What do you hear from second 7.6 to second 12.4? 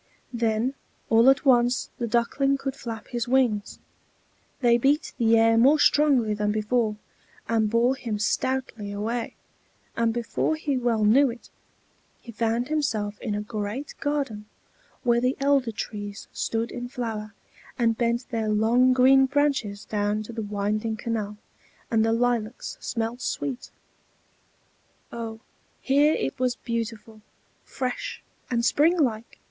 bore him stoutly away; and before he well knew it, he